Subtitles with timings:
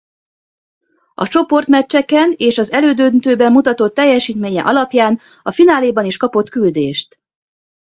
[1.13, 7.19] A csoportmeccseken és az elődöntőben mutatott teljesítménye alapján a fináléban is kapott küldést.